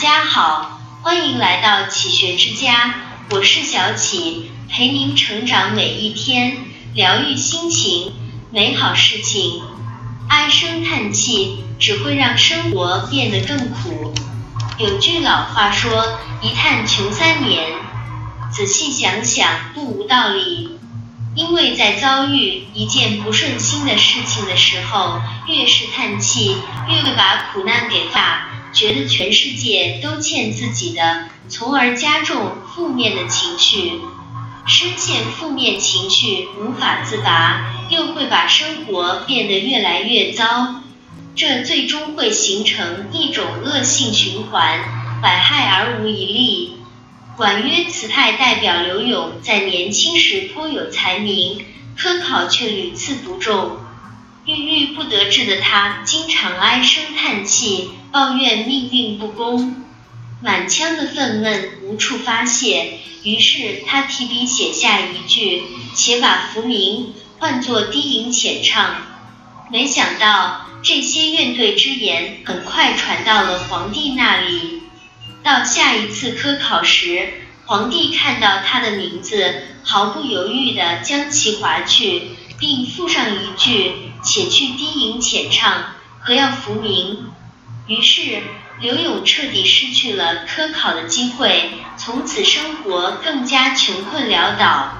[0.00, 2.94] 家好，欢迎来到启学之家，
[3.32, 6.56] 我是小启，陪您成长每一天，
[6.94, 8.14] 疗愈心情，
[8.50, 9.60] 美好事情。
[10.26, 14.14] 唉声叹气只会让生活变得更苦。
[14.78, 17.66] 有句老话说，一叹穷三年。
[18.50, 20.79] 仔细想想，不无道理。
[21.34, 26.56] 因为在遭遇一件不顺心的事情的时候，越是叹气，
[26.88, 28.48] 越会把苦难给大。
[28.72, 34.00] 觉得全世界都欠自己的，从而加重负面的情绪，
[34.64, 40.82] 深陷负面情绪无法自拔，又会把生活变得越来越糟，
[41.34, 44.78] 这最终会形成一种恶性循环，
[45.20, 46.69] 百害而无一利。
[47.36, 51.64] 婉约词态代表刘勇在年轻时颇有才名，
[51.96, 53.78] 科考却屡次不中。
[54.44, 59.84] 郁郁不得志的他，经常唉声叹气，抱怨命运不公，
[60.42, 62.98] 满腔的愤懑无处发泄。
[63.22, 65.62] 于是他提笔写下一句，
[65.94, 68.96] 且把浮名换作低吟浅唱。
[69.70, 74.79] 没想到这些怨怼之言很快传到了皇帝那里。
[75.42, 77.28] 到下一次科考时，
[77.66, 83.94] 皇帝看到他的名字，毫不犹豫地将其划去，并附上一句。
[84.22, 87.30] 且去低吟浅唱，何要浮名？
[87.86, 88.42] 于是
[88.78, 94.92] 刘勇彻底失去了科考的机会，从此生活更加穷困潦倒。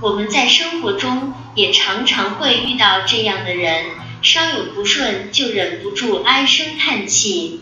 [0.00, 3.84] 我们在生活中也常常会遇到这样的人，
[4.22, 7.60] 稍有不顺就忍不住唉声叹气，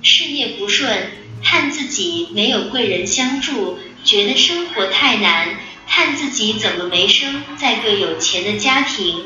[0.00, 1.10] 事业不顺
[1.42, 9.24] 叹自己没有贵人相助，觉得生活太难，叹自己怎么没生在个有钱的家庭。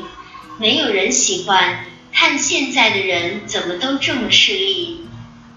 [0.59, 5.01] 没有人喜欢叹现在的人怎么都这么势利，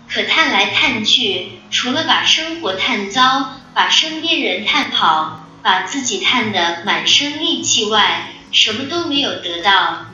[0.08, 10.06] 可叹来叹去，除了把生活叹糟，把身边人叹跑，把自己叹得满身戾气外，什么都没有得到。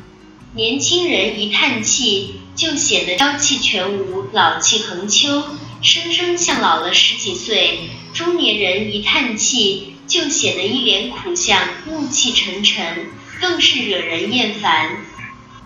[0.54, 5.44] 年轻人一叹气，就显得朝气全无，老气横秋，
[5.82, 13.06] 生生像老了十几岁；中年人一叹气，就显得一脸苦相，暮气沉沉。
[13.40, 14.98] 更是惹人厌烦。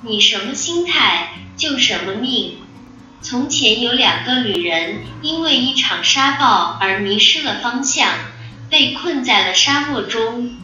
[0.00, 2.56] 你什么心态，就什么命。
[3.20, 8.08] 从前有两个旅人，因为一场沙暴而迷失了方向，
[8.70, 10.56] 被困在了沙漠中。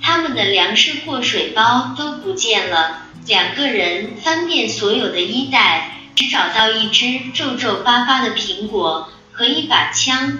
[0.00, 3.08] 他们的粮食或水包都不见了。
[3.26, 10.38] 两个人翻遍所有的衣袋，只找到一只皱皱巴巴的苹果和一把枪。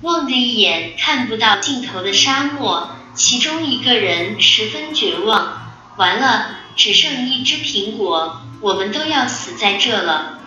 [0.00, 2.90] 望着一眼看不到尽头的沙漠。
[3.14, 10.38] 其中一个人十分绝望，完了，只剩一只苹果，我们都要死在这了。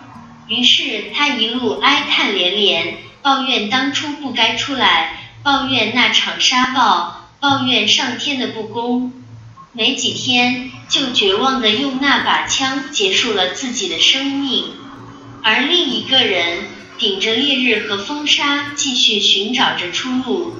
[0.48, 9.12] 于是他一路哀叹连连，抱怨当初不该出来，抱怨那场沙暴，抱怨上天的不公。
[9.74, 14.66] 没几天，就绝望的用那把枪结束了自己的生命。
[15.42, 16.66] 而另一个人
[16.98, 20.56] 顶着烈日和风沙，继续寻找着出路。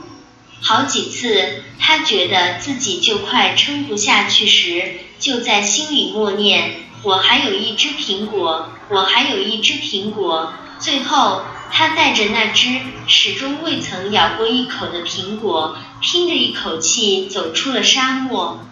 [0.62, 18.64] 好几次，他觉得自己就快撑不下去时，就在心里默念：“我还有一只苹果，我还有一只苹果。”最后，他带着那只始终未曾咬过一口的苹果，拼着一口气走出了沙漠。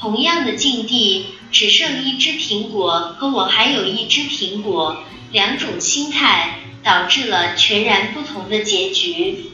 [0.00, 9.50] 同样的境地，只剩一只苹果和我还有一只苹果，两种心态导致了全然不同的结局。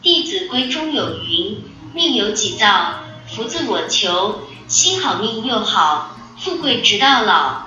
[0.04, 1.62] 《弟子规》中有云
[1.94, 4.48] ：“命由己造，福自我求。
[4.66, 7.66] 心好命又好，富贵直到老。”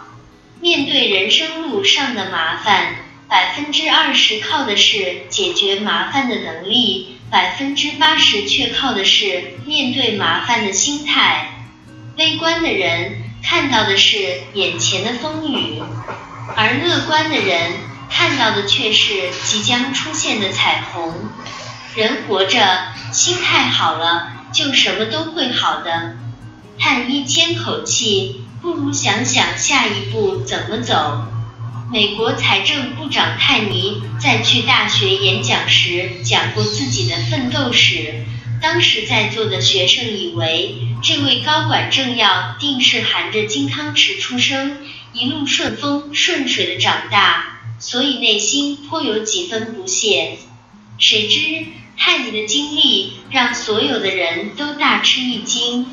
[0.60, 2.96] 面对人生路上的麻烦，
[3.30, 11.55] 百分之二十靠的是解决麻烦的能力，百分之八十却靠的是面对麻烦的心态。
[12.18, 14.18] 悲观的人看到的是
[14.54, 15.82] 眼前的风雨，
[16.56, 17.74] 而乐观的人
[18.10, 21.14] 看到的却是即将出现的彩虹。
[21.96, 22.60] 人活着，
[23.12, 26.16] 心态好了，就什么都会好的。
[26.80, 31.22] 叹一千口气，不如想想下一步怎么走。
[31.92, 38.26] 美国财政部长泰尼在去大学演讲时讲过自己的奋斗史。
[38.62, 44.78] 当时在座的学生以为这位高管政要定是含着金汤匙出生，
[45.14, 50.38] 一路顺风顺水的长大，所以内心颇有几分不屑。
[50.98, 51.66] 谁知。
[51.98, 55.88] 泰尼的经历让所有的人都大吃一惊。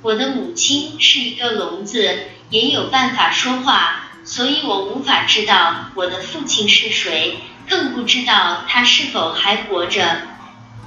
[0.00, 7.40] 我的母亲是一个聋子，也有办法说话，所以我无法知道我的父亲是谁。
[7.68, 10.22] 更不知道他是否还活着。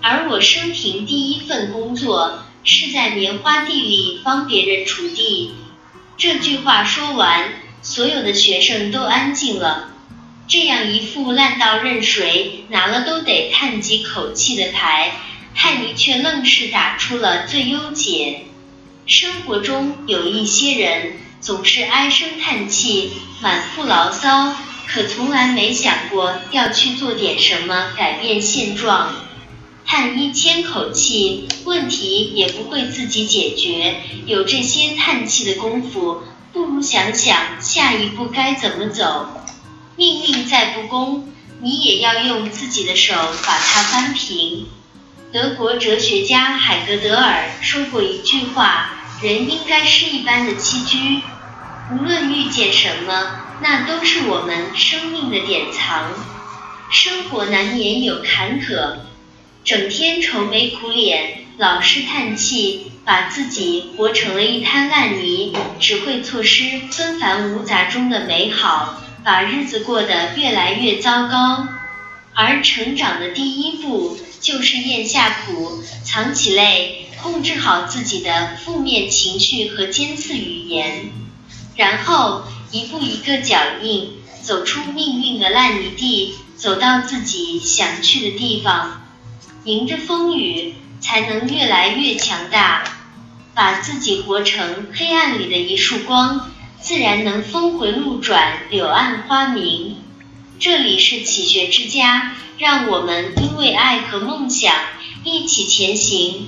[0.01, 5.56] 而我生平第一份工作是在棉花地里帮别人锄地。
[6.18, 7.50] 这句话说完，
[7.81, 9.92] 所有的学生都安静了。
[10.50, 15.14] 这样一副烂到任谁拿了都得叹几口气的牌，
[15.56, 18.42] 泰尼却愣是打出了最优解。
[19.06, 24.54] 生活中有一些人总是唉声叹气，满腹牢骚，
[24.88, 29.26] 可从来没想过要去做点什么改变现状。
[29.89, 34.01] 叹一千口气，问题也不会自己解决。
[34.25, 39.30] 有这些叹气的功夫，不如想想下一步该怎么走。
[39.95, 41.31] 命运再不公，
[41.62, 43.13] 你也要用自己的手
[43.45, 44.68] 把它翻平。
[45.31, 48.89] 德国哲学家海格德尔说过一句话：
[49.22, 51.22] 人应该是一般的栖居，
[51.94, 56.12] 无论遇见什么，那都是我们生命的典藏。
[56.92, 58.98] 生活难免有坎坷，
[59.68, 69.04] 整天愁眉苦脸，老是叹气，把自己活成了一滩烂泥，只会错失纷繁芜杂中的美好。
[69.25, 71.68] 把日子过得越来越糟糕，
[72.34, 81.12] 而成长的第一步就是咽下苦，藏起泪，控制好自己的负面情绪和尖刺语言，
[81.75, 89.06] 然后一步一个脚印，走出命运的烂泥地，走到自己想去的地方，
[89.68, 92.86] 迎着风雨，才能越来越强大，
[93.54, 96.50] 把自己活成黑暗里的一束光。
[96.80, 99.98] 自然能峰回路转，柳暗花明。
[100.58, 104.74] 这里是启学之家，让我们因为爱和梦想
[105.25, 106.48] 一起前行。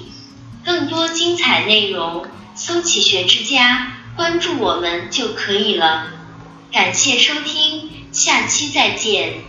[0.63, 2.25] 更多精彩内容，
[2.55, 6.07] 搜“启学之家”，关注我们就可以了。
[6.71, 9.39] 感谢收听，下期再见。